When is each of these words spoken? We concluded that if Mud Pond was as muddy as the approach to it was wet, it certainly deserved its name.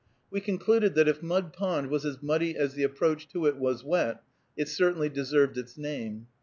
We 0.31 0.41
concluded 0.41 0.95
that 0.95 1.07
if 1.07 1.21
Mud 1.21 1.53
Pond 1.53 1.91
was 1.91 2.05
as 2.07 2.23
muddy 2.23 2.57
as 2.57 2.73
the 2.73 2.81
approach 2.81 3.27
to 3.33 3.45
it 3.45 3.57
was 3.57 3.83
wet, 3.83 4.23
it 4.57 4.67
certainly 4.67 5.09
deserved 5.09 5.59
its 5.59 5.77
name. 5.77 6.25